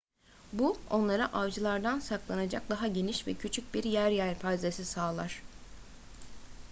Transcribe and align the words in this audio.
bu 0.53 0.77
onlara 0.89 1.25
avcılardan 1.33 1.99
saklanacak 1.99 2.69
daha 2.69 2.87
geniş 2.87 3.27
ve 3.27 3.33
küçük 3.33 3.73
bir 3.73 3.83
yer 3.83 4.09
yelpazesi 4.09 4.85
sağlar 4.85 5.43